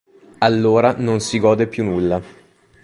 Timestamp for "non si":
0.97-1.37